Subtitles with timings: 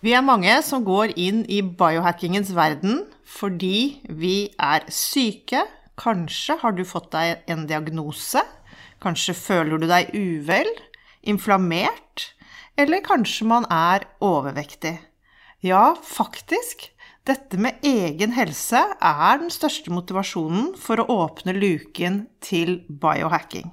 [0.00, 5.66] Vi er mange som går inn i biohackingens verden fordi vi er syke,
[6.00, 8.40] Kanskje har du fått deg en diagnose.
[9.04, 10.68] Kanskje føler du deg uvel,
[11.20, 12.30] inflammert,
[12.80, 14.96] eller kanskje man er overvektig.
[15.60, 16.88] Ja, faktisk.
[17.28, 23.68] Dette med egen helse er den største motivasjonen for å åpne luken til biohacking.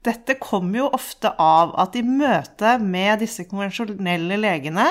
[0.00, 4.86] Dette kommer jo ofte av at i møte med disse konvensjonelle legene,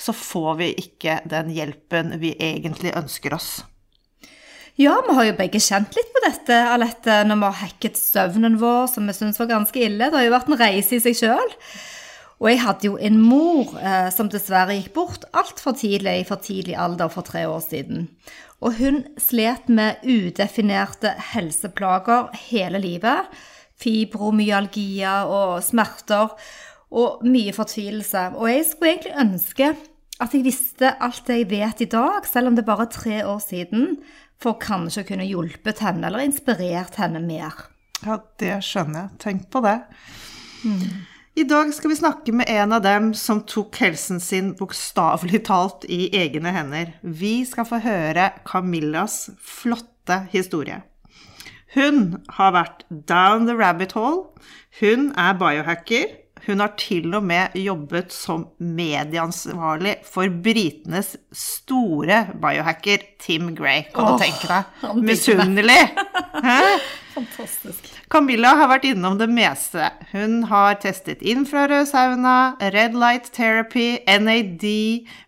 [0.00, 3.50] så får vi ikke den hjelpen vi egentlig ønsker oss.
[4.80, 8.56] Ja, vi har jo begge kjent litt på dette, Alette, når vi har hacket søvnen
[8.58, 10.08] vår, som vi syns var ganske ille.
[10.08, 11.52] Det har jo vært en reise i seg sjøl.
[12.42, 16.42] Og jeg hadde jo en mor eh, som dessverre gikk bort altfor tidlig, i for
[16.42, 18.08] tidlig alder for tre år siden.
[18.64, 23.30] Og hun slet med udefinerte helseplager hele livet.
[23.84, 26.32] Fibromyalgia og smerter
[26.94, 28.30] og mye fortvilelse.
[28.38, 29.74] Og jeg skulle egentlig ønske
[30.22, 33.16] at jeg visste alt det jeg vet i dag, selv om det bare er tre
[33.26, 33.96] år siden
[34.42, 37.66] for kanskje å kunne hjulpet henne eller inspirert henne mer.
[38.04, 39.18] Ja, det skjønner jeg.
[39.24, 39.78] Tenk på det.
[40.64, 41.04] Mm.
[41.34, 45.86] I dag skal vi snakke med en av dem som tok helsen sin bokstavelig talt
[45.90, 46.92] i egne hender.
[47.02, 50.84] Vi skal få høre Camillas flotte historie.
[51.74, 54.28] Hun har vært down the rabbit hole.
[54.80, 56.20] Hun er biohacker.
[56.44, 63.86] Hun har til og med jobbet som medieansvarlig for britenes store biohacker Tim Gray.
[63.94, 64.98] Kan du tenke deg?
[65.00, 65.80] Misunnelig!
[67.14, 67.88] Fantastisk.
[68.10, 69.88] Camilla har vært innom det meste.
[70.10, 72.36] Hun har testet infrarød sauna,
[72.74, 74.66] red light therapy, NAD,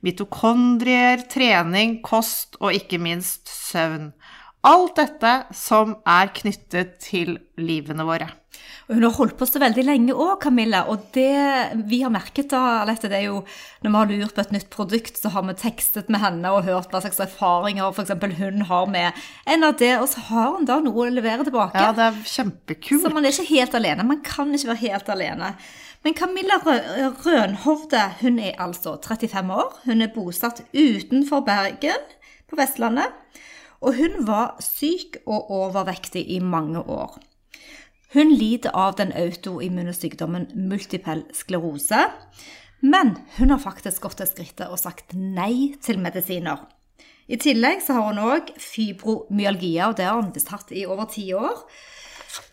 [0.05, 4.11] mitokondrier, trening, kost og ikke minst søvn.
[4.66, 8.27] Alt dette som er knyttet til livene våre.
[8.87, 10.84] Hun har holdt på så veldig lenge òg, Camilla.
[10.91, 13.41] Og det vi har merket da, Alette, det er jo
[13.82, 16.66] når vi har lurt på et nytt produkt, så har vi tekstet med henne og
[16.66, 18.15] hørt hva slags erfaringer f.eks.
[18.38, 21.82] hun har med NAD, og så har hun da noe å levere tilbake.
[21.82, 23.03] Ja, det er kjempekult.
[23.03, 24.06] Så man er ikke helt alene.
[24.06, 25.53] Man kan ikke være helt alene.
[26.06, 29.78] Men Camilla Rønhovde hun er altså 35 år.
[29.88, 32.10] Hun er bosatt utenfor Bergen
[32.47, 33.15] på Vestlandet.
[33.84, 37.19] Og hun var syk og overvektig i mange år.
[38.14, 42.06] Hun lider av den autoimmune sykdommen multipel sklerose.
[42.81, 46.62] Men hun har faktisk gått til skrittet og sagt nei til medisiner.
[47.26, 51.08] I tillegg så har hun òg fibromyalgia, og det har hun visst hatt i over
[51.10, 51.64] ti år.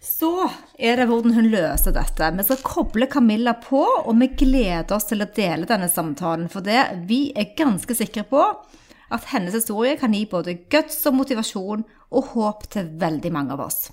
[0.01, 0.31] Så
[0.79, 2.31] er det hvordan hun løser dette.
[2.37, 6.49] Vi skal koble Camilla på, og vi gleder oss til å dele denne samtalen.
[6.51, 8.41] For det, vi er ganske sikre på
[9.11, 11.83] at hennes historie kan gi både guts og motivasjon
[12.13, 13.89] og håp til veldig mange av oss.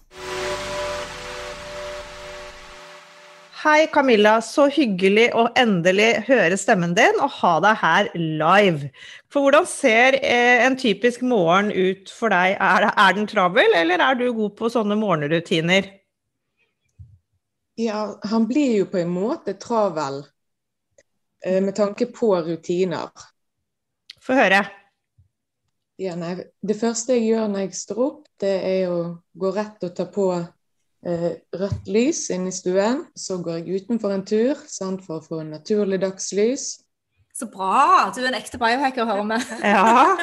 [3.61, 4.39] Hei, Camilla.
[4.41, 8.89] Så hyggelig å endelig høre stemmen din og ha deg her live.
[9.29, 12.55] For hvordan ser eh, en typisk morgen ut for deg?
[12.57, 15.91] Er, er den travel, eller er du god på sånne morgenrutiner?
[17.81, 20.23] Ja, han blir jo på en måte travel
[21.45, 23.13] eh, med tanke på rutiner.
[24.25, 24.65] Få høre.
[26.01, 26.33] Ja, nei,
[26.65, 29.01] det første jeg gjør når jeg står opp, det er å
[29.37, 33.03] gå rett og ta på eh, rødt lys inne i stuen.
[33.13, 36.71] Så går jeg utenfor en tur sant, for å få naturlig dagslys.
[37.37, 38.09] Så bra!
[38.17, 39.41] Du er en ekte biohacker, hører vi.
[39.75, 40.17] Ja,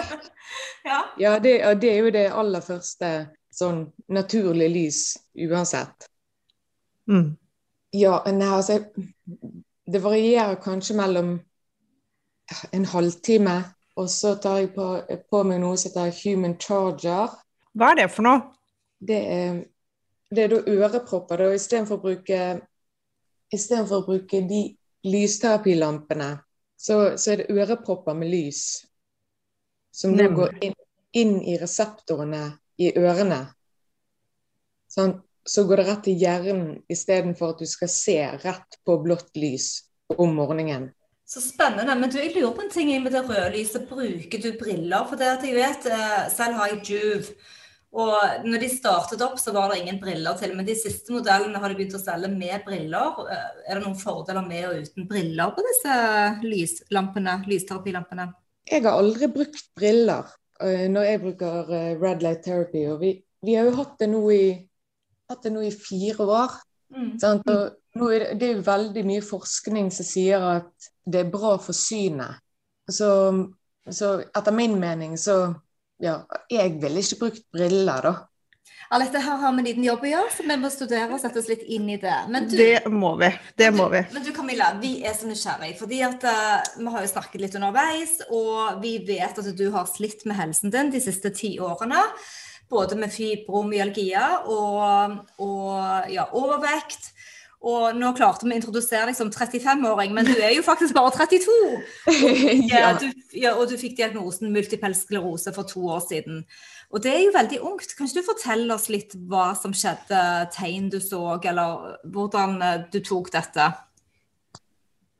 [0.87, 0.99] ja.
[1.21, 3.11] ja det, og det er jo det aller første
[3.53, 5.01] sånn naturlig lys
[5.45, 6.09] uansett.
[7.09, 7.35] Mm.
[7.95, 8.81] Ja, nei, altså
[9.87, 11.37] Det varierer kanskje mellom
[12.73, 13.59] en halvtime,
[13.97, 14.85] og så tar jeg på,
[15.29, 17.33] på meg noe som heter human charger.
[17.77, 18.43] Hva er det for noe?
[18.97, 19.57] Det er
[20.29, 21.39] det er da ørepropper.
[21.39, 22.39] da, Istedenfor å bruke
[23.53, 24.61] Istedenfor å bruke de
[25.07, 26.33] lysterapilampene,
[26.75, 28.63] så, så er det ørepropper med lys.
[29.95, 30.75] Som da går inn,
[31.15, 32.41] inn, i reseptorene
[32.83, 33.39] i ørene.
[34.91, 35.15] Sånn,
[35.47, 39.69] så går det rett til hjernen istedenfor at du skal se rett på blått lys
[40.11, 40.89] om morgenen.
[41.27, 41.95] Så spennende.
[41.99, 43.85] Men du, jeg lurer på en ting med det røde lyset.
[43.89, 45.07] Bruker du briller?
[45.09, 47.37] For det at jeg vet, eh, selv har jeg Juve.
[47.97, 50.53] Og når de startet opp, så var det ingen briller til.
[50.55, 53.21] Men de siste modellene har de begynt å selge med briller.
[53.65, 55.95] Er det noen fordeler med og uten briller på disse
[56.45, 58.27] lyslampene, lysterapilampene?
[58.67, 60.27] jeg har aldri brukt briller
[60.63, 62.83] eh, når jeg bruker eh, red light therapy.
[62.91, 63.13] Og vi,
[63.45, 64.45] vi har jo hatt det nå i,
[65.43, 66.57] det nå i fire år.
[67.21, 67.47] sant?
[67.51, 71.31] Og nå er det, det er jo veldig mye forskning som sier at det er
[71.31, 72.43] bra for synet.
[72.87, 73.09] Så,
[73.89, 75.37] så etter min mening så
[76.03, 76.21] ja,
[76.51, 78.15] jeg ville ikke brukt briller, da.
[78.93, 81.41] Alette, her har vi en liten jobb å gjøre, så vi må studere og sette
[81.41, 82.15] oss litt inn i det.
[82.31, 83.27] Men du, Det må vi.
[83.59, 83.99] Det må vi.
[84.13, 87.57] Men du Camilla, vi er så nysgjerrige, fordi at eh, vi har jo snakket litt
[87.59, 92.05] underveis, og vi vet at du har slitt med helsen din de siste ti årene.
[92.71, 97.11] Både med fibromyalgia og, og ja, overvekt.
[97.65, 101.13] Og nå klarte vi å introdusere deg som 35-åring, men du er jo faktisk bare
[101.15, 101.55] 32.
[102.69, 102.91] Ja, ja.
[103.01, 106.43] du, ja, og du fikk diagnosen multipel sklerose for to år siden.
[106.93, 107.95] Og det er jo veldig ungt.
[107.97, 110.21] Kan ikke du fortelle oss litt hva som skjedde,
[110.53, 113.71] tegn du så, eller hvordan eh, du tok dette?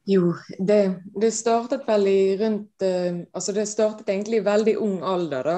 [0.07, 0.30] Jo,
[0.60, 0.81] det,
[1.19, 5.57] det startet vel i rundt eh, Altså, det startet egentlig i veldig ung alder, da.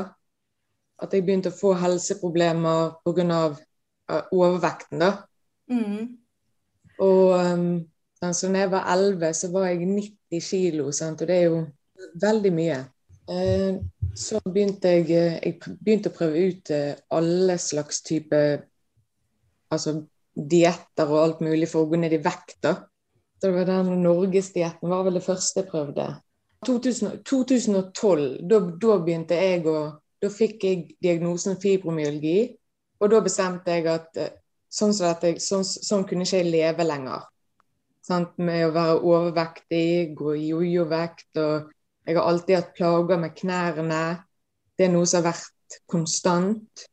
[1.03, 3.43] At jeg begynte å få helseproblemer pga.
[4.09, 5.11] Uh, overvekten, da.
[5.69, 6.18] Mm.
[6.99, 7.65] Og um,
[8.21, 11.65] altså, når jeg var 11, så var jeg 90 kilo, og det er jo
[12.21, 12.79] veldig mye.
[13.29, 13.75] Eh,
[14.15, 18.39] så begynte jeg, eh, jeg begynte å prøve ut eh, alle slags type
[19.69, 19.99] altså
[20.33, 22.57] dietter og alt mulig for å gå ned i vekt.
[22.65, 22.73] da.
[23.39, 26.07] Så det var den Norgesdietten var vel det første jeg prøvde.
[26.67, 29.79] 2000, 2012, da, da begynte jeg å
[30.19, 32.49] Da fikk jeg diagnosen fibromyalgi,
[32.99, 34.17] og da bestemte jeg at
[34.69, 37.27] sånn, som jeg, sånn, sånn kunne ikke jeg leve lenger.
[38.05, 38.37] Sant?
[38.41, 41.31] Med å være overvektig, gå i jojo-vekt.
[41.37, 41.71] og
[42.07, 44.03] Jeg har alltid hatt plager med knærne.
[44.77, 46.87] Det er noe som har vært konstant.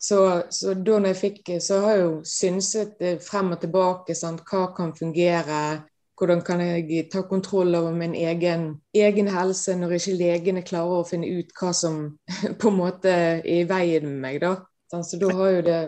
[0.00, 0.18] Så,
[0.48, 4.16] så da når jeg fikk Så har jeg jo synset eh, frem og tilbake.
[4.16, 4.42] Sant?
[4.48, 5.84] Hva kan fungere?
[6.20, 11.06] Hvordan kan jeg ta kontroll over min egen, egen helse når ikke legene klarer å
[11.08, 12.02] finne ut hva som
[12.60, 14.58] på en måte er i veien med meg, da.
[14.90, 15.78] Så da har jo det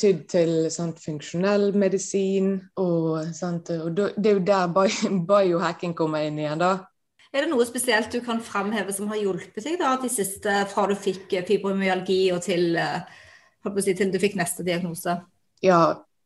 [0.00, 4.68] tydd til sant, funksjonell medisin, og, sant, og det er jo der
[5.30, 6.74] biohacking kommer inn igjen, da.
[7.36, 10.86] Er det noe spesielt du kan framheve som har hjulpet deg da, de siste, fra
[10.88, 13.02] du fikk eh, fibromyalgi og til, eh,
[13.82, 15.18] si, til du fikk neste diagnose?
[15.64, 15.80] Ja,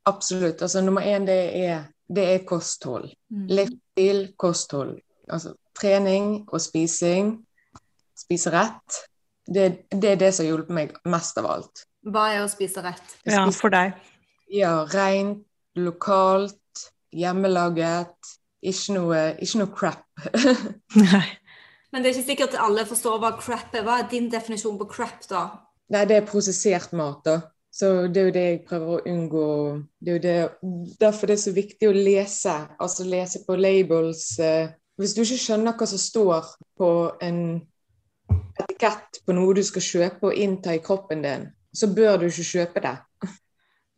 [0.07, 0.63] absolutt.
[0.63, 3.11] Altså, nummer én, det er, det er kosthold.
[3.33, 3.47] Mm.
[3.59, 4.99] Livsstil, kosthold.
[5.31, 7.39] Altså trening og spising.
[8.19, 9.01] Spise rett.
[9.51, 11.87] Det, det er det som har hjulpet meg mest av alt.
[12.07, 13.17] Hva er å spise rett?
[13.29, 13.93] Ja, for deg.
[14.51, 15.45] Ja, rent,
[15.79, 18.17] lokalt, hjemmelaget.
[18.61, 20.05] Ikke noe, ikke noe crap.
[21.01, 21.27] Nei.
[21.91, 23.85] Men det er ikke sikkert alle forstår hva crap er.
[23.87, 25.45] Hva er din definisjon på crap, da?
[25.91, 27.39] Nei, det er prosessert mat, da.
[27.71, 29.47] Så det er jo det jeg prøver å unngå.
[30.03, 32.55] Det er jo det, derfor det er så viktig å lese.
[32.83, 34.25] Altså lese på labels.
[34.43, 36.49] eh, Hvis du ikke skjønner hva som står
[36.81, 36.91] på
[37.23, 37.41] en
[38.61, 42.47] etikett på noe du skal kjøpe og innta i kroppen din, så bør du ikke
[42.47, 42.97] kjøpe det.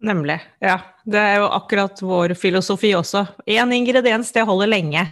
[0.03, 0.39] Nemlig.
[0.63, 0.79] Ja.
[1.07, 3.25] Det er jo akkurat vår filosofi også.
[3.47, 5.07] Én ingrediens, det holder lenge.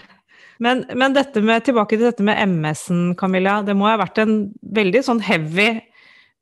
[0.61, 3.61] Men, men med, tilbake til dette med MS-en, Camilla.
[3.65, 5.73] Det må ha vært en veldig sånn heavy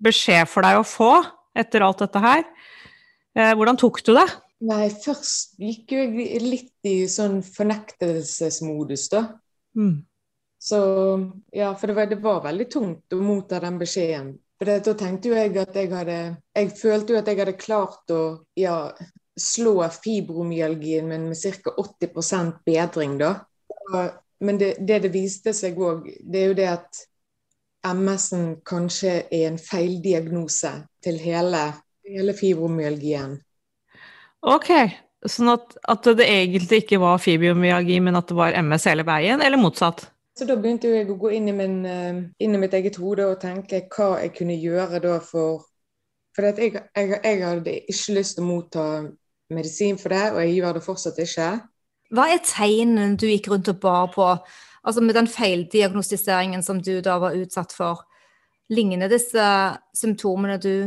[0.02, 1.12] beskjed for deg å få
[1.58, 2.44] etter alt dette her.
[3.38, 4.26] Eh, hvordan tok du det?
[4.68, 9.22] Nei, først gikk jeg litt i sånn fornektelsesmodus, da.
[9.78, 10.00] Mm.
[10.58, 10.78] Så
[11.54, 14.32] ja, for det var, det var veldig tungt å motta den beskjeden.
[14.58, 16.18] For da tenkte jo jeg at jeg hadde
[16.56, 18.22] Jeg følte jo at jeg hadde klart å
[18.58, 18.90] ja,
[19.38, 21.74] slå fibromyalgien min med ca.
[21.78, 23.34] 80% bedring, da.
[24.40, 27.04] Men det, det det viste seg òg, det er jo det at
[27.88, 30.72] MS-en kanskje er en feildiagnose
[31.02, 31.62] til hele,
[32.06, 33.38] hele fibromyalgien.
[34.46, 34.70] Ok,
[35.26, 39.42] sånn at, at det egentlig ikke var fibromyalgi, men at det var MS hele veien,
[39.42, 40.08] eller motsatt?
[40.38, 43.24] Så da begynte jeg å gå inn i, min, eh, inn i mitt eget hode
[43.26, 45.66] og tenke hva jeg kunne gjøre da for
[46.38, 48.82] For jeg, jeg, jeg hadde ikke lyst til å motta
[49.50, 51.48] medisin for det, og jeg gjør det fortsatt ikke.
[52.14, 54.28] Hva er tegnene du gikk rundt og bar på,
[54.86, 58.04] altså med den feildiagnostiseringen som du da var utsatt for?
[58.70, 59.48] Ligner disse
[59.98, 60.86] symptomene du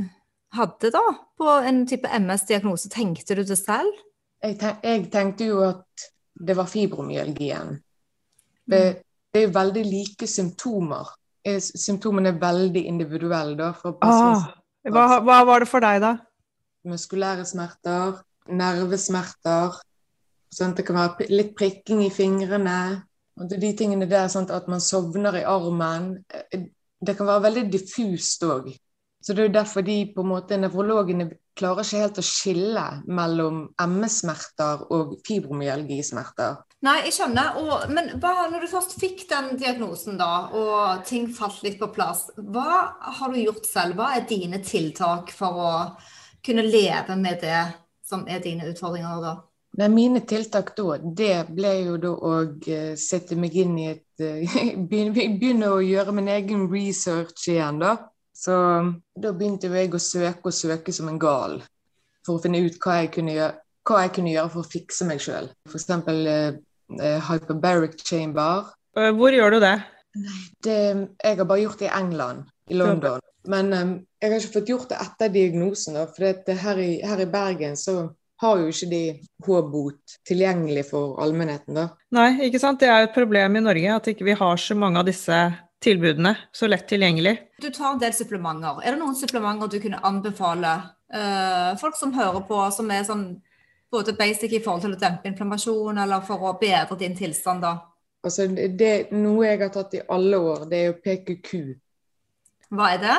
[0.56, 1.04] hadde da
[1.36, 2.88] på en type MS-diagnose?
[2.94, 3.92] Tenkte du det selv?
[4.40, 6.12] Jeg, tenk, jeg tenkte jo at
[6.48, 7.76] det var fibromyalgien.
[8.72, 8.86] Det,
[9.34, 11.08] det er veldig like symptomer.
[11.60, 13.72] Symptomene er veldig individuelle da,
[14.04, 14.52] Ah,
[14.90, 16.18] hva, hva var det for deg, da?
[16.86, 18.20] muskulære smerter,
[18.50, 19.76] nervesmerter.
[20.54, 23.04] Sånn, Det kan være litt prikking i fingrene.
[23.40, 26.24] Og de tingene der, sånn At man sovner i armen.
[26.30, 26.66] Eh,
[27.04, 28.68] Det kan være veldig diffust òg.
[29.24, 33.04] Så det er jo derfor de på en måte, nevrologene klarer ikke helt å skille
[33.08, 36.58] mellom MS-smerter og fibromyalgismerter.
[36.82, 37.60] Nei, jeg skjønner.
[37.62, 41.92] Og, men hva, når du først fikk den diagnosen, da, og ting falt litt på
[41.94, 42.82] plass, hva
[43.20, 44.00] har du gjort selv?
[44.00, 45.72] Hva er dine tiltak for å
[46.42, 47.62] kunne leve med det
[48.08, 49.36] som er dine utfordringer da?
[49.78, 54.24] Nei, mine tiltak da, det ble jo da å uh, sette meg inn i et
[54.26, 57.96] uh, begynne, å gjøre min egen research igjen, da.
[58.36, 58.56] Så
[59.22, 61.60] da begynte jo jeg å søke og søke som en gal
[62.26, 63.54] for å finne ut hva jeg kunne gjøre,
[63.92, 65.50] jeg kunne gjøre for å fikse meg sjøl.
[65.70, 65.88] F.eks.
[67.00, 68.72] Eh, hyperbaric chamber.
[68.98, 69.76] Eh, hvor gjør du det?
[70.66, 70.80] det?
[71.24, 73.22] Jeg har bare gjort det i England, i London.
[73.48, 75.98] Men um, jeg har ikke fått gjort det etter diagnosen.
[76.14, 79.02] For her i, her i Bergen så har jo ikke de
[79.46, 81.78] H-bot tilgjengelig for allmennheten.
[81.78, 81.88] da.
[82.14, 82.82] Nei, ikke sant.
[82.82, 85.10] Det er jo et problem i Norge at ikke vi ikke har så mange av
[85.10, 85.42] disse
[85.82, 87.36] tilbudene så lett tilgjengelig.
[87.62, 88.82] Du tar en del supplementer.
[88.84, 90.74] Er det noen supplementer du kunne anbefale
[91.14, 93.26] uh, folk som hører på, som er sånn
[93.92, 97.76] både basic i forhold til å dempe inflammasjon, eller for å bedre din tilstand, da?
[98.24, 101.52] Altså, det, Noe jeg har tatt i alle år, det er jo PQQ.
[102.72, 103.18] Hva er det?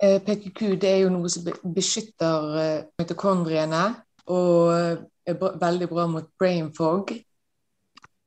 [0.00, 3.82] Eh, PQQ det er jo noe som beskytter eh, mitokondriene
[4.32, 7.12] og eh, er veldig bra mot brain fog.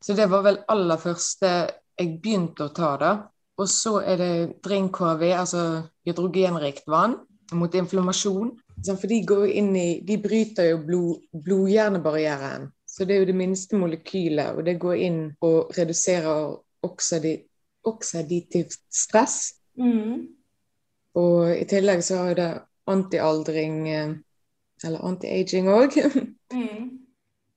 [0.04, 1.54] Så det var vel aller første
[1.98, 3.14] jeg begynte å ta da.
[3.62, 4.34] Og så er det
[4.66, 5.64] drink-KV, altså
[6.08, 7.20] hydrogenrikt vann,
[7.54, 8.50] mot inflammasjon.
[8.84, 12.70] For de, går inn i, de bryter jo blod, blodhjernebarrieren.
[12.94, 16.58] Så det er jo det minste molekylet, og det går inn og reduserer
[17.90, 19.38] oksidativt stress.
[19.80, 20.28] Mm.
[21.18, 22.52] Og i tillegg så har jo det
[22.94, 24.12] antialdring, eh,
[24.84, 25.98] eller anti-aging òg.
[26.54, 26.92] mm.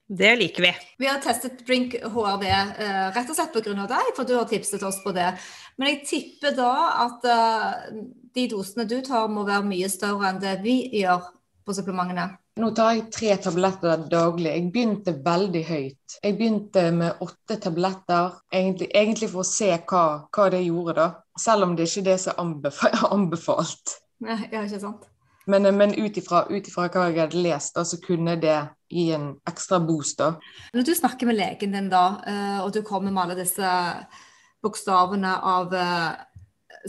[0.09, 0.73] Det liker vi.
[1.03, 3.87] Vi har testet Drink HRV eh, rett og slett pga.
[3.91, 5.33] deg, for du har tipset oss på det.
[5.77, 6.73] Men jeg tipper da
[7.05, 8.01] at uh,
[8.37, 11.29] de dosene du tar må være mye større enn det vi gjør
[11.67, 12.31] på supplementene?
[12.57, 14.49] Nå tar jeg tre tabletter daglig.
[14.49, 16.15] Jeg begynte veldig høyt.
[16.23, 21.09] Jeg begynte med åtte tabletter, egentlig, egentlig for å se hva, hva, det gjorde, da.
[21.37, 23.99] Selv om det ikke er det som er anbefalt.
[24.25, 25.05] Ja, ikke sant.
[25.47, 28.57] Men, men ut ifra hva jeg hadde lest, så kunne det
[28.91, 30.17] gi en ekstra boost.
[30.19, 30.33] da.
[30.75, 33.69] Når du snakker med legen din, da, eh, og du kommer med alle disse
[34.67, 36.11] bokstavene av eh,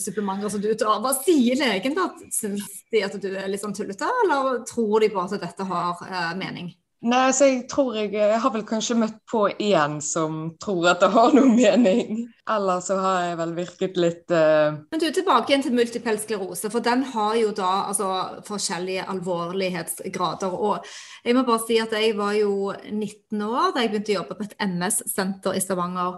[0.01, 0.99] supplementer som du tar.
[1.03, 2.09] Hva sier legen da?
[2.33, 6.03] Syns de at du er litt sånn tullete, eller tror de bare at dette har
[6.09, 6.73] eh, mening?
[7.05, 11.03] Nei, så jeg tror jeg, jeg har vel kanskje møtt på én som tror at
[11.03, 12.23] det har noe mening.
[12.49, 14.79] Eller så har jeg vel virket litt uh...
[14.89, 18.09] Men du, tilbake igjen til multipel sklerose, for den har jo da altså,
[18.47, 20.57] forskjellige alvorlighetsgrader.
[20.57, 20.89] Og
[21.21, 24.39] jeg må bare si at jeg var jo 19 år da jeg begynte å jobbe
[24.39, 26.17] på et MS-senter i Stavanger.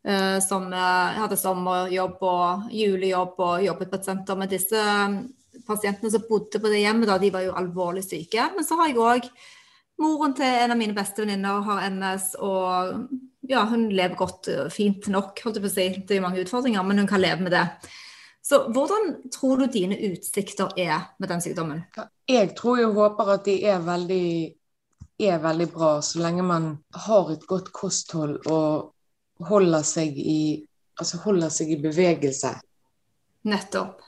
[0.00, 4.38] Uh, som hadde sommerjobb og julejobb og jobbet på et senter.
[4.40, 5.18] Men disse um,
[5.66, 8.46] pasientene som bodde på det hjemmet, da, de var jo alvorlig syke.
[8.54, 9.28] Men så har jeg òg
[10.00, 13.10] moren til en av mine beste venninner har NS, og
[13.50, 15.88] ja, hun lever godt, uh, fint nok, holdt jeg på å si.
[16.08, 17.66] Det er mange utfordringer, men hun kan leve med det.
[18.42, 21.84] Så hvordan tror du dine utsikter er med den sykdommen?
[22.28, 24.30] Jeg tror og håper at de er veldig,
[25.20, 26.70] er veldig bra, så lenge man
[27.04, 28.94] har et godt kosthold og
[29.48, 30.60] holder seg i,
[31.00, 32.54] altså holder seg i bevegelse.
[33.48, 34.00] Nettopp.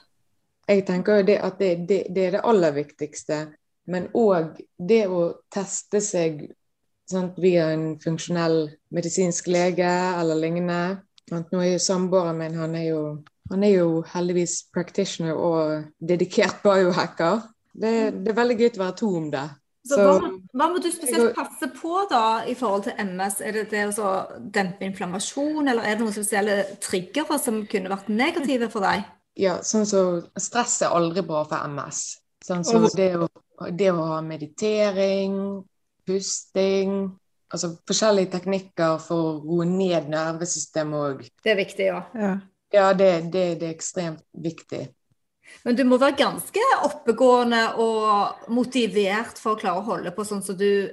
[0.68, 3.44] Jeg tenker det at det, det, det er det aller viktigste.
[3.90, 5.22] Men òg det å
[5.52, 6.44] teste seg
[7.10, 11.02] sant, via en funksjonell medisinsk lege eller lignende.
[11.32, 13.02] Nå er jo Samboeren min han er jo,
[13.50, 17.42] han er jo heldigvis practitioner og dedikert biohacker.
[17.72, 19.48] Det, det er veldig gøy å være to om det.
[19.82, 23.40] Så, så hva, hva, må du spesielt passe på da i forhold til MS?
[23.42, 24.12] Er det det å
[24.54, 29.02] dempe inflammasjon, eller er det noen spesielle triggere som kunne vært negative for deg?
[29.42, 30.02] Ja, sånn så
[30.38, 32.04] Stress er aldri bra for MS.
[32.46, 33.28] Sånn så det, å,
[33.70, 35.34] det å ha meditering,
[36.06, 37.12] pusting
[37.52, 41.18] Altså forskjellige teknikker for å roe ned nervesystemet òg.
[41.44, 41.98] Det er viktig, ja.
[42.16, 42.30] Ja,
[42.72, 44.86] ja det, det, det er ekstremt viktig.
[45.64, 50.42] Men du må være ganske oppegående og motivert for å klare å holde på sånn
[50.44, 50.90] som du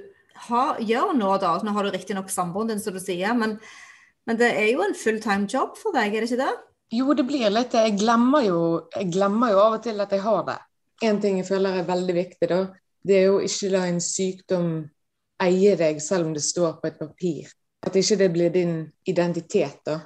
[0.48, 1.54] har, gjør nå, da.
[1.64, 3.58] Nå har du riktignok samboeren din, som du sier, men,
[4.28, 6.54] men, det er jo en fulltime jobb for deg, er det ikke det?
[6.90, 8.60] Jo, det blir litt Jeg glemmer jo,
[8.96, 10.56] jeg glemmer jo av og til at jeg har det.
[11.06, 12.62] En ting jeg føler er veldig viktig, da,
[13.06, 14.72] det er jo ikke la en sykdom
[15.40, 17.52] eie deg selv om det står på et papir.
[17.86, 18.74] At ikke det blir din
[19.08, 20.00] identitet, da.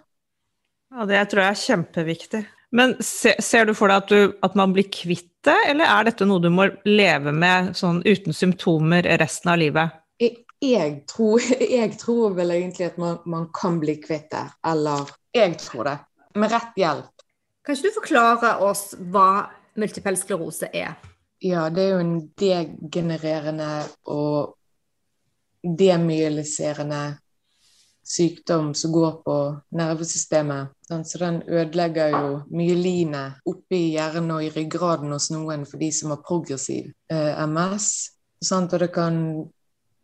[0.94, 2.42] Ja, det tror jeg er kjempeviktig.
[2.74, 6.08] Men se, ser du for deg at, du, at, man blir kvitt det, eller er
[6.08, 9.94] dette noe du må leve med sånn uten symptomer resten av livet?
[10.18, 11.44] Jeg, jeg, tror,
[11.78, 14.46] jeg tror, vel egentlig at man, man, kan bli kvitt det.
[14.66, 15.98] Eller jeg tror det.
[16.40, 17.26] Med rett hjelp.
[17.64, 19.28] Kan ikke du forklare oss hva
[19.78, 20.96] multipel sklerose er?
[21.44, 23.70] Ja, det er jo en degenererende
[24.10, 24.56] og
[25.64, 27.04] demyeliserende
[28.04, 29.36] sykdom som går på
[29.70, 30.68] nervesystemet.
[31.04, 36.12] Så den ødelegger jo myeline oppi hjernen og i ryggraden hos noen for de som
[36.12, 37.90] har progressiv eh, MS.
[38.52, 39.16] Og det kan,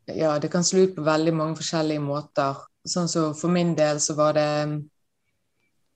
[0.08, 2.62] ja, det kan slå ut på veldig mange forskjellige måter.
[2.88, 4.50] Sånn så For min del så var det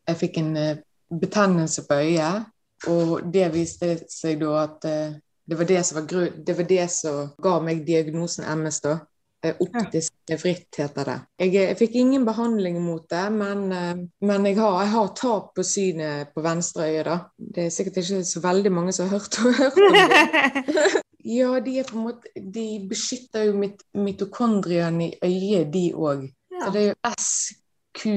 [0.04, 2.50] Jeg fikk en eh, betennelse på øyet,
[2.92, 5.14] og det viste seg da at eh,
[5.48, 8.98] det var det som var grunn, det var det som ga meg diagnosen MS, da.
[9.44, 11.16] Eh, Optisk fritt heter det.
[11.42, 15.50] Jeg, jeg, fikk ingen behandling mot det, men, eh, men jeg, har, jeg, har, tap
[15.56, 17.18] på synet på venstre øye, da.
[17.36, 20.86] Det er sikkert ikke så veldig mange som har hørt, hørt om det.
[21.38, 26.24] ja, de måte De beskytter jo mit, mitokondriene i øyet, de òg.
[26.54, 26.64] Ja.
[26.64, 28.08] Så det er jo SQ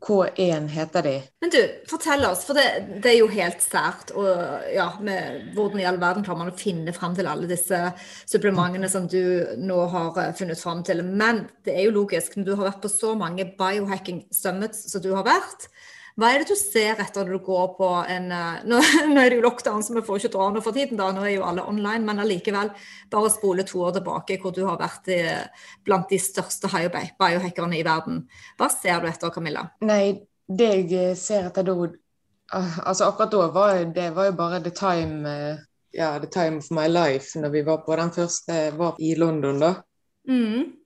[0.00, 1.14] K1 heter de.
[1.40, 1.58] Men du,
[1.90, 2.64] fortell oss, for det,
[3.04, 4.14] det er jo helt sært.
[4.16, 4.28] Og
[4.72, 7.82] ja, med, hvordan i all verden klarer man å finne fram til alle disse
[8.30, 9.20] supplementene som du
[9.60, 11.04] nå har uh, funnet fram til.
[11.04, 15.04] Men det er jo logisk, når du har vært på så mange biohacking summits som
[15.04, 15.68] du har vært,
[16.20, 19.32] hva er det du ser etter når du går på en eh, Nå, nå er
[19.32, 21.10] det jo lockdown, så vi får ikke dra nå for tiden, da.
[21.16, 22.04] Nå er jo alle online.
[22.06, 22.72] Men allikevel,
[23.12, 25.20] bare spole to år tilbake hvor du har vært i,
[25.86, 28.24] blant de største biohackerne i verden.
[28.60, 29.66] Hva ser du etter, Camilla?
[29.86, 31.74] Nei, det jeg ser etter da
[32.52, 35.60] ah, Altså akkurat da var det var jo bare the time eh,
[35.92, 39.60] ja, the time of my life når vi var på den første var i London,
[39.60, 39.74] da.
[40.28, 40.79] Mm.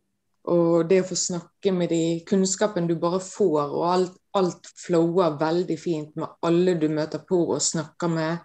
[0.52, 5.38] Og det å få snakke med de kunnskapen du bare får, og alt, alt flower
[5.40, 8.44] veldig fint med alle du møter på og snakker med.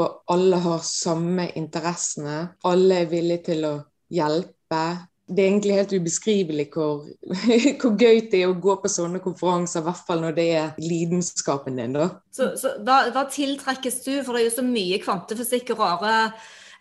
[0.00, 2.56] Og alle har samme interessene.
[2.66, 3.74] Alle er villige til å
[4.12, 4.82] hjelpe.
[5.32, 7.04] Det er egentlig helt ubeskrivelig hvor,
[7.80, 10.80] hvor gøy det er å gå på sånne konferanser, i hvert fall når det er
[10.82, 11.94] lidenskapen din.
[11.94, 12.08] da.
[12.34, 14.16] Så, så da, da tiltrekkes du?
[14.24, 16.16] For det er jo så mye kvantefysikk og rare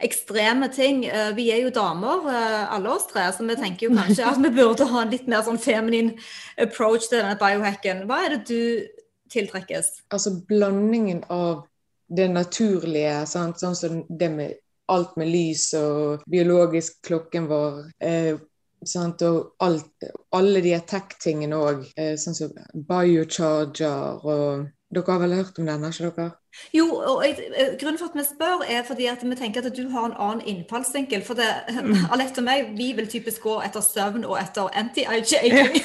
[0.05, 1.05] ekstreme ting.
[1.05, 4.41] Eh, vi er jo damer, eh, alle oss tre, så vi tenker jo kanskje at
[4.41, 6.13] vi burde ha en litt mer sånn feminin
[6.57, 8.05] approach til denne biohacken.
[8.09, 8.87] Hva er det du
[9.31, 9.93] tiltrekkes?
[10.11, 11.65] Altså blandingen av
[12.11, 13.61] det naturlige, sant?
[13.61, 14.57] sånn som det med
[14.91, 17.85] alt med lys og biologisk klokken vår.
[18.03, 18.39] Eh,
[18.87, 19.21] Sant?
[19.21, 25.59] Og alt, alle de tech-tingene òg, eh, sånn som biocharger og Dere har vel hørt
[25.61, 26.31] om denne, ikke dere?
[26.75, 29.77] Jo, og jeg, eh, grunnen for at vi spør, er fordi at vi tenker at
[29.77, 31.23] du har en annen innfallsvinkel.
[31.23, 32.09] For det, mm.
[32.11, 35.79] Alette og meg, vi vil typisk gå etter søvn og etter anti-aging.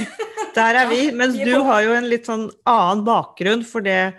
[0.57, 4.17] Der er vi, mens du har jo en litt sånn annen bakgrunn for det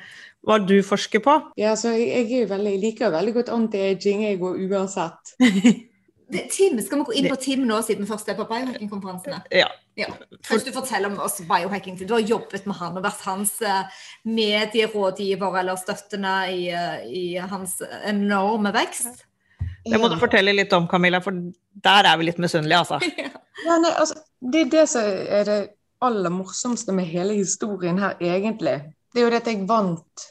[0.48, 1.36] hva du forsker på.
[1.60, 5.34] Ja, så jeg, jeg, veldig, jeg liker veldig godt anti-aging, jeg går uansett.
[6.54, 9.42] Tim, skal vi gå inn på Tim nå, siden først er på biohacking-konferansene?
[9.52, 9.68] Ja.
[9.98, 10.08] Ja.
[10.46, 11.98] Først du forteller om oss biohacking.
[11.98, 17.24] Du har jobbet med han og vært hans uh, medierådgiver eller støttende i, uh, i,
[17.42, 19.26] hans enorme vekst.
[19.88, 21.36] Det må du fortelle litt om, Camilla, for
[21.88, 23.02] der er vi litt misunnelige, altså.
[23.66, 24.20] Ja, nei, altså.
[24.38, 25.62] Det er det som er det
[26.06, 28.76] aller morsomste med hele historien her, egentlig.
[29.10, 30.28] Det er jo det at jeg vant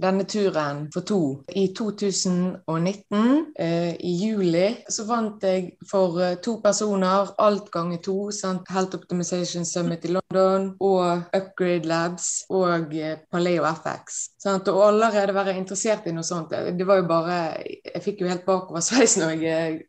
[0.00, 1.20] denne turen for to.
[1.48, 8.16] I 2019, eh, i juli, så vant jeg for eh, to personer, alt ganger to.
[8.34, 8.68] Sant?
[8.70, 14.20] Health Optimization Summit i London og Upgrade Labs og eh, Paleo FX.
[14.40, 14.68] Sant?
[14.68, 16.52] Og allerede være interessert i noe sånt.
[16.52, 19.44] Det var jo bare Jeg fikk jo helt bakoversveis når,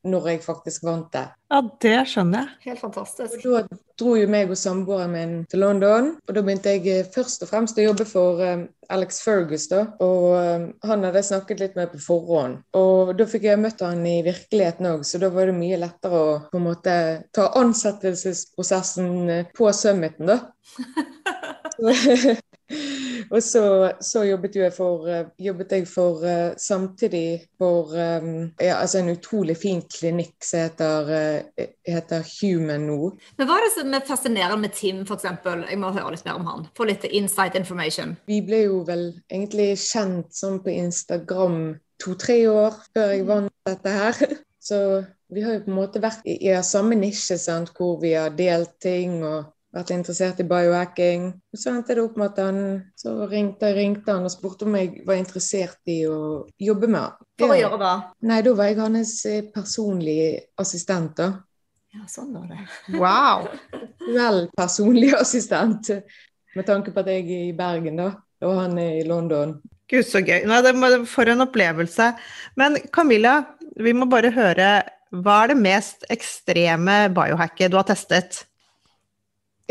[0.08, 1.28] når jeg faktisk vant det.
[1.52, 2.60] Ja, det skjønner jeg.
[2.70, 3.42] Helt fantastisk.
[3.44, 7.10] Og da dro jo meg og samboeren min til London, og da begynte jeg eh,
[7.12, 8.64] først og fremst å jobbe for um,
[8.96, 9.82] Alex Fergus, da.
[10.06, 12.62] Og um, han hadde jeg snakket litt med på forhånd.
[12.80, 16.22] Og da fikk jeg møtt han i virkeligheten òg, så da var det mye lettere
[16.22, 16.96] å på en måte
[17.36, 19.12] ta ansettelsesprosessen
[19.58, 20.40] på summiten, da.
[23.32, 23.64] og så,
[24.04, 29.14] så, jobbet jeg for, eh, jobbet jeg for uh, samtidig for um, ja, altså en
[29.14, 31.12] utrolig fin klinikk som heter,
[31.88, 33.12] heter, Human nå.
[33.38, 35.30] Men Hva er det som er fascinerende med Tim, f.eks.?
[35.70, 36.68] Jeg må høre litt mer om han.
[36.78, 38.18] Få litt insight information.
[38.30, 41.62] Vi ble jo vel egentlig kjent sånn på Instagram
[42.02, 44.22] to-tre år før jeg vant dette her.
[44.68, 44.78] Så
[45.34, 47.72] vi har jo på en måte vært i, i samme nisje, sant?
[47.78, 51.28] hvor vi har delt ting og vært interessert i biohacking.
[51.56, 52.58] Så endte det opp med at han
[53.00, 57.30] så ringte, ringte han og spurte om jeg var interessert i å jobbe med han.
[57.40, 57.94] For å gjøre hva?
[58.28, 61.32] Nei, da var jeg hans eh, personlige assistent, da.
[61.92, 62.60] Ja, sånn var det.
[63.00, 63.48] Wow!
[64.18, 65.92] Vel personlig assistent.
[66.56, 69.58] Med tanke på at jeg er i Bergen, da, og han er i London.
[69.92, 70.46] Gud, så gøy.
[70.48, 70.72] Nei, det,
[71.12, 72.14] for en opplevelse.
[72.60, 73.42] Men Camilla,
[73.80, 74.72] vi må bare høre.
[75.12, 78.46] Hva er det mest ekstreme biohacket du har testet?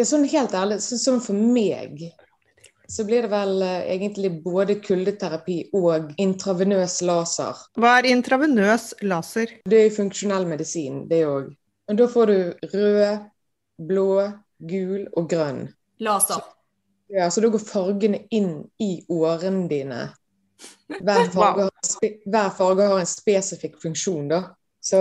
[0.00, 2.06] Ja, sånn helt ærlig, så, sånn for meg
[2.90, 7.58] så blir det vel uh, egentlig både kuldeterapi og intravenøs laser.
[7.78, 9.52] Hva er intravenøs laser?
[9.68, 11.52] Det er funksjonell medisin, det òg.
[12.00, 12.38] Da får du
[12.72, 13.28] rød,
[13.90, 14.08] blå,
[14.72, 15.66] gul og grønn.
[16.02, 16.42] Laser.
[17.10, 20.02] Ja, så da går fargene inn i årene dine.
[20.90, 24.42] Hver farge, har, hver farge har en spesifikk funksjon, da.
[24.90, 25.00] Så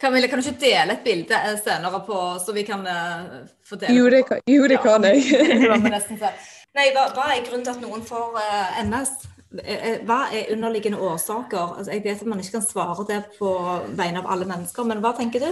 [0.00, 3.76] Camilla, kan du ikke dele et bilde eh, senere på, så vi kan uh, få
[3.80, 4.84] dele Jo, det kan, jo, det Ja.
[4.86, 6.32] kan jeg.
[6.78, 9.12] Nei, hva, hva er grunnen til at noen får uh, MS?
[9.58, 11.76] Eh, eh, Hva er underliggende årsaker?
[11.78, 13.50] Altså, jeg vet at man ikke kan svare det på
[13.98, 15.50] vegne av alle mennesker, men hva tenker du?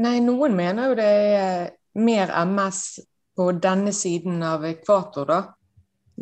[0.00, 3.00] Nei, noen mener jo det er mer MS
[3.36, 5.40] på denne siden av ekvator, da.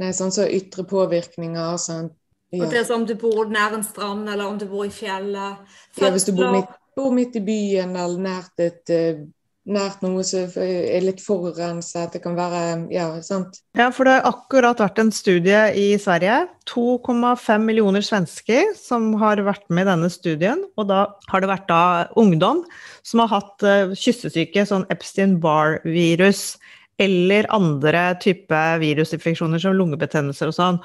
[0.01, 2.09] Nei, sånn som ytre påvirkninger, sånn.
[2.53, 2.69] Og Ja.
[2.71, 5.59] det er som om du bor nær en strand, eller om du bor i fjellet.
[6.01, 9.27] ja, hvis du bor midt, bor midt i byen eller nært et eh,
[9.69, 13.59] Nært noe som er litt forurenset, det kan være Ja, sant.
[13.77, 16.49] Ja, for det har akkurat vært en studie i Sverige.
[16.65, 20.65] 2,5 millioner svensker som har vært med i denne studien.
[20.79, 22.65] Og da har det vært da ungdom
[23.05, 26.57] som har hatt uh, kyssesyke, sånn Epstein-Barr-virus,
[26.99, 30.81] eller andre type virusinfeksjoner som lungebetennelser og sånn.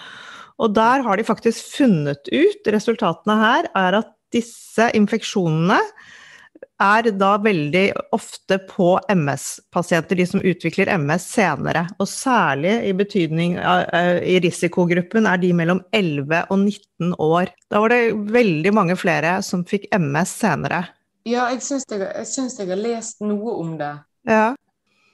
[0.61, 5.79] Og der har de faktisk funnet ut, resultatene her, er at disse infeksjonene
[6.81, 7.83] er da veldig
[8.15, 11.85] ofte på MS-pasienter, de som utvikler MS senere.
[12.01, 17.53] Og særlig i betydning av, eh, i risikogruppen er de mellom 11 og 19 år.
[17.69, 20.85] Da var det veldig mange flere som fikk MS senere.
[21.25, 22.27] Ja, jeg syns jeg, jeg,
[22.59, 23.93] jeg har lest noe om det.
[24.27, 24.55] Ja.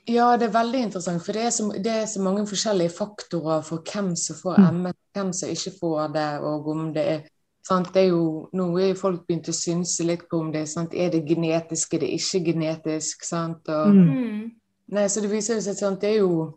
[0.09, 3.61] Ja, det er veldig interessant, for det er, så, det er så mange forskjellige faktorer
[3.65, 4.79] for hvem som får Mm.
[4.85, 7.19] MS, hvem som ikke får det, og om det er
[7.67, 7.91] sant?
[7.93, 10.93] Det er jo, Nå er jo folk begynt å synse litt på om det sant?
[10.93, 13.23] er det genetisk, er det ikke genetisk.
[13.25, 13.69] sant?
[13.69, 14.09] Og, Mm.
[14.09, 14.51] Mm.
[14.91, 16.53] Nei, så Det viser seg at det er jo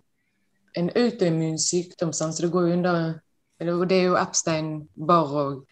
[0.76, 2.34] en autoimmun sykdom, sant?
[2.34, 3.20] så det går under
[3.60, 5.64] og Det er jo Epstein-Barr òg.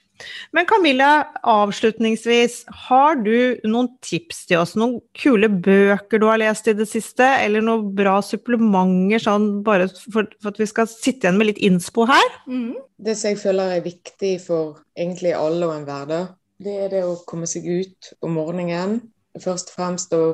[0.56, 1.10] Men Camilla,
[1.46, 4.76] avslutningsvis, har du noen tips til oss?
[4.78, 9.88] Noen kule bøker du har lest i det siste, eller noen bra supplementer, sånn bare
[9.90, 12.36] for, for at vi skal sitte igjen med litt innspo her?
[12.50, 12.76] Mm.
[13.00, 16.22] Det som jeg føler er viktig for egentlig alle og enhver, da,
[16.60, 18.98] det er det å komme seg ut om morgenen.
[19.40, 20.24] Først og fremst å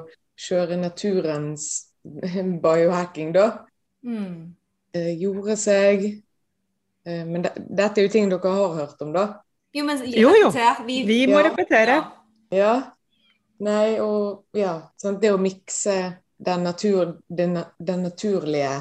[0.40, 1.86] kjøre naturens
[2.64, 3.50] biohacking, da.
[4.06, 4.56] Mm.
[4.96, 6.06] Gjorde Jorde seg.
[7.06, 9.26] Eh, Men det, dette er jo ting dere har hørt om, da.
[9.76, 10.50] Jo, men Jo, jo.
[10.86, 11.48] Vi, Vi må Ja.
[11.50, 11.96] repetere.
[11.96, 12.12] Ja.
[12.56, 12.74] Ja.
[13.58, 15.20] Nei, og ja, sant?
[15.22, 15.94] det å mikse
[16.36, 18.74] den, natur, den, den naturlige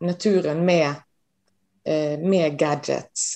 [0.00, 0.94] naturen med,
[1.84, 3.26] eh, med gadgets.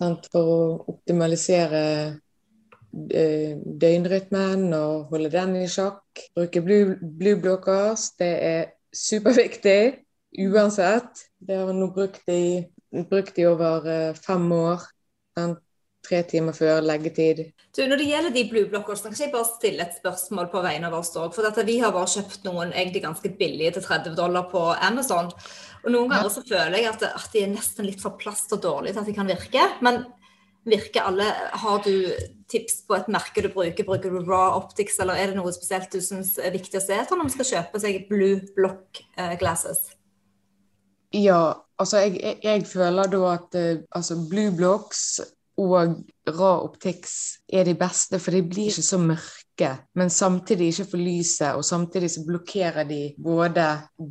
[0.00, 0.28] Sant?
[0.32, 0.62] For å
[0.94, 1.82] optimalisere
[3.10, 3.52] eh,
[3.84, 6.24] døgnrytmen og holde den i sjakk.
[6.36, 10.00] Bruke blue, blue blockers, det er superviktig
[10.48, 11.26] uansett.
[11.38, 12.64] Det har vi nå brukt i,
[13.10, 14.88] brukt i over eh, fem år.
[15.38, 15.60] Sant?
[16.04, 17.38] Tre timer før leggetid.
[17.72, 20.90] Du, når det gjelder de blue blockers, kan jeg bare stille et spørsmål på vegne
[20.90, 21.30] av oss òg?
[21.32, 25.30] For dette, vi har bare kjøpt noen egentlig ganske billige til 30 dollar på Amazon.
[25.80, 28.60] Og noen ganger så føler jeg at, at de er nesten litt for plast og
[28.66, 29.64] dårlige til at de kan virke.
[29.84, 30.02] Men
[30.68, 31.30] virker alle
[31.64, 32.12] Har du
[32.52, 33.88] tips på et merke du bruker?
[33.88, 37.00] Bruker du Raw Optics, eller er det noe spesielt du syns er viktig å se
[37.00, 39.86] etter når man skal kjøpe seg blue block eh, glasses?
[41.14, 45.20] Ja, altså jeg, jeg, jeg føler da at eh, altså Blue Blocks
[45.62, 50.88] og Ra Optics er de beste, for de blir ikke så mørke, men samtidig ikke
[50.90, 53.66] for lyset, og samtidig så blokkerer de både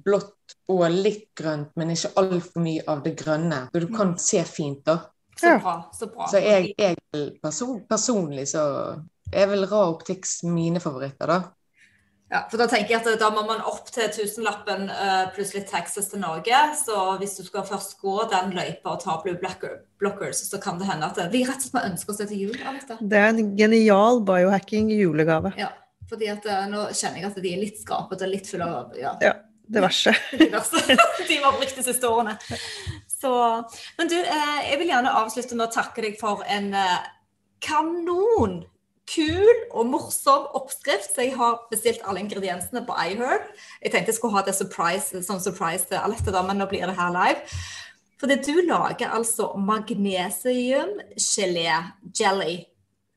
[0.06, 3.66] blått og litt grønt, men ikke altfor mye av det grønne.
[3.74, 5.02] Så du kan se fint, da.
[5.36, 5.76] Så bra.
[5.98, 6.30] så bra.
[6.32, 6.96] Så jeg, jeg
[7.44, 8.64] person, personlig så
[9.34, 11.42] er vel Ra Optics mine favoritter, da.
[12.34, 15.68] Ja, for da tenker jeg at da må man opp til tusenlappen uh, pluss litt
[15.70, 16.62] taxes til Norge.
[16.80, 20.82] Så hvis du skal først gå den løypa og ta blue blocker, blockers, så kan
[20.82, 22.58] det hende at vi rett og slett må ønske oss det til jul.
[22.66, 22.98] av.
[22.98, 25.54] Det er en genial biohacking julegave.
[25.62, 25.70] Ja,
[26.10, 29.14] fordi at eh, nå kjenner jeg at de er litt skrapete, litt fulle av ja,
[29.22, 29.38] Ja,
[29.78, 30.16] diverse.
[30.44, 32.34] diverse de vi har brukt de siste årene.
[33.14, 33.32] Så,
[34.02, 37.02] men du, eh, jeg vil gjerne avslutte med å takke deg for en eh,
[37.62, 38.64] kanon
[39.10, 41.12] kul og morsom oppskrift.
[41.16, 43.42] Så jeg har bestilt alle ingrediensene på iHerb.
[43.84, 46.86] Jeg tenkte jeg skulle ha det surprise, sånn surprise til Alette, da, men nå blir
[46.88, 47.40] det her live.
[48.24, 51.72] Fordi du lager altså magnesiumgelé,
[52.20, 52.56] jelly.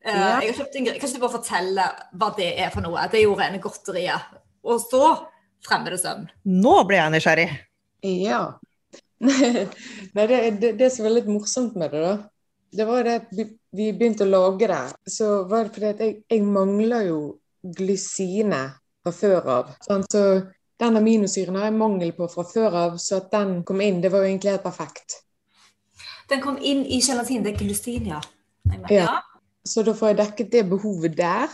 [0.05, 0.39] Eh, Ja.
[0.41, 1.83] Jeg har kjøpt ingre- Kan ikke du bare fortelle
[2.15, 3.07] hva det er for noe?
[3.11, 4.21] Det er jo rene godteriet.
[4.63, 5.25] Og så
[5.65, 6.29] fremmer det søvn.
[6.45, 7.59] Nå ble jeg nysgjerrig.
[8.03, 8.53] Ja.
[9.19, 12.17] Nei, det, det, det som var litt morsomt med det, da,
[12.77, 13.43] det var det at vi,
[13.77, 14.83] vi begynte å lage det.
[15.17, 17.19] Så var det fordi at jeg, jeg mangler jo
[17.77, 18.61] glysine
[19.03, 19.71] fra før av.
[19.85, 20.23] Sånn, så
[20.81, 24.11] den aminosyren har jeg mangel på fra før av, så at den kom inn, det
[24.13, 25.21] var jo egentlig helt perfekt.
[26.29, 27.45] Den kom inn i gelatin.
[27.45, 28.19] Det er glysin, ja.
[28.91, 29.21] Ja.
[29.67, 31.51] Så da får jeg dekket det behovet der.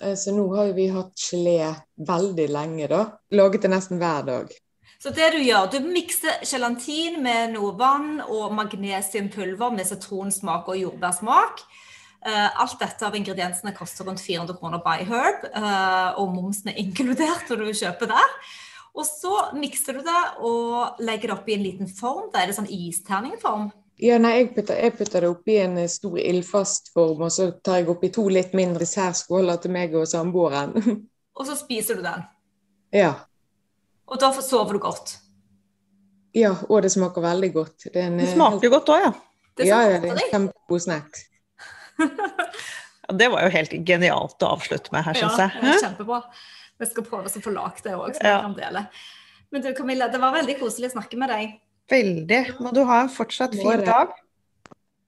[0.00, 3.02] Eh, Så nå har vi hatt gelé veldig lenge, da.
[3.32, 4.52] Laget det nesten hver dag.
[5.06, 10.80] Så det du gjør, du mikser gelatin med noe vann og magnesiumpulver med sitronsmak og
[10.80, 11.60] jordbærsmak.
[12.26, 16.80] Uh, alt dette av ingrediensene koster rundt 400 kroner by Herb, uh, og momsen er
[16.82, 18.34] inkludert når du kjøper der.
[18.98, 22.26] Og så mikser du det og legger det opp i en liten form.
[22.34, 23.70] Da er det sånn isterningform.
[24.02, 27.84] Ja, nei, jeg putter, jeg putter, det oppi en stor ildfast form, og så tar
[27.84, 30.74] jeg oppi to litt mindre særskåler til meg og samboeren.
[31.38, 32.26] og så spiser du den?
[32.90, 33.14] Ja.
[34.06, 35.16] Og da sover du godt?
[36.36, 37.88] Ja, og det smaker veldig godt.
[37.88, 39.12] Det, en, det smaker godt òg, ja.
[39.56, 41.22] Det ja, ja, det er en kjempegod snack.
[42.02, 45.54] ja, det var jo helt genialt å avslutte med her, syns jeg.
[45.56, 46.20] Ja, det kjempebra.
[46.76, 48.84] Vi skal prøve å få lagd det òg, så vi kan dele.
[49.54, 51.56] Men du Camilla, det var veldig koselig å snakke med deg.
[51.88, 52.42] Veldig.
[52.60, 54.12] Må du ha en fortsatt fin dag.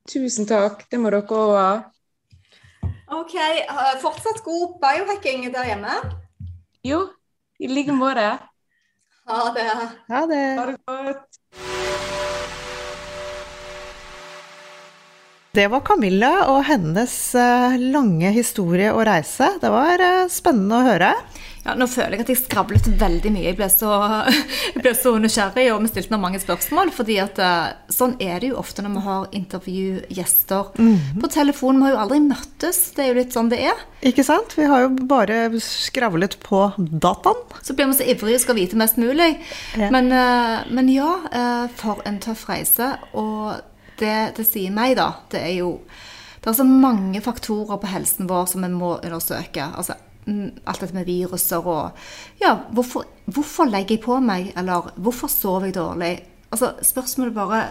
[0.09, 0.87] Tusen takk.
[0.89, 1.71] Det må dere òg ha.
[3.19, 3.35] OK.
[4.01, 5.99] Fortsatt god biohacking der hjemme.
[6.87, 7.03] Jo,
[7.61, 8.31] i like måte.
[9.29, 9.71] Ha det.
[10.09, 10.59] Ha det.
[10.59, 11.38] Ha det godt.
[15.59, 19.49] Det var Camilla og hennes eh, lange historie og reise.
[19.59, 21.09] Det var eh, spennende å høre.
[21.65, 23.49] Ja, nå føler jeg at jeg skravlet veldig mye.
[23.49, 23.89] Jeg ble så,
[24.77, 26.93] jeg ble så nysgjerrig, og vi stilte mange spørsmål.
[26.95, 31.21] fordi at eh, sånn er det jo ofte når vi har intervjugjester mm -hmm.
[31.25, 31.81] på telefon.
[31.81, 32.79] Vi har jo aldri møttes.
[32.95, 33.81] Det er jo litt sånn det er.
[34.07, 34.55] Ikke sant?
[34.55, 37.43] Vi har jo bare skravlet på dataen.
[37.63, 39.43] Så blir vi så ivrige og skal vite mest mulig.
[39.75, 39.91] Ja.
[39.91, 40.07] Men,
[40.71, 41.19] men, ja,
[41.75, 42.95] for en tøff reise.
[43.13, 43.59] Og
[44.01, 45.73] det det sier meg, da, det er jo
[46.39, 49.65] det er så mange faktorer på helsen vår som vi må undersøke.
[49.75, 49.97] Altså
[50.29, 51.91] Mm, alt dette med viruser og
[52.41, 54.53] Ja, hvorfor, hvorfor, legger jeg på meg?
[54.57, 56.11] Eller hvorfor sover jeg dårlig?
[56.53, 57.63] Altså, Spørsmålet bare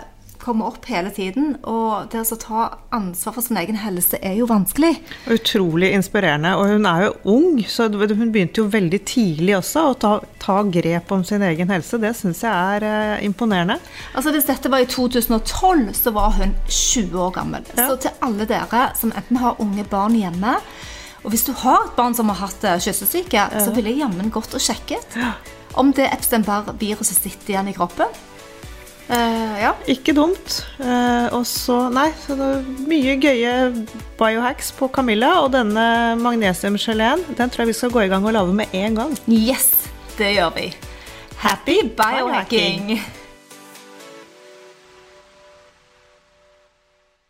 [0.47, 1.55] kommer opp hele tiden.
[1.67, 2.63] Og det å ta
[2.95, 4.93] ansvar for sin egen helse er jo vanskelig.
[5.33, 6.55] Utrolig inspirerende.
[6.57, 10.59] Og hun er jo ung, så hun begynte jo veldig tidlig også å ta, ta
[10.63, 11.99] grep om sin egen helse.
[12.01, 13.79] Det syns jeg er eh, imponerende.
[14.13, 17.67] Altså Hvis dette var i 2012, så var hun 20 år gammel.
[17.75, 17.89] Ja.
[17.89, 20.57] Så til alle dere som enten har unge barn hjemme,
[21.25, 23.63] og hvis du har et barn som har hatt eh, kyssesyke, ja.
[23.63, 25.17] så ville jeg jammen gått og sjekket
[25.77, 28.09] om det Epstein-Barr-viruset sitter igjen i kroppen.
[29.07, 29.71] Uh, ja.
[29.87, 30.59] Ikke dumt.
[30.81, 33.53] Uh, og så Nei, så det er mye gøye
[34.19, 35.37] biohacks på Camilla.
[35.45, 35.87] Og denne
[36.19, 39.15] magnesiumgeleen den tror jeg vi skal gå i gang og lage med en gang.
[39.31, 39.71] Yes,
[40.19, 40.71] det gjør vi.
[41.37, 42.91] Happy biohacking!
[42.97, 43.16] biohacking.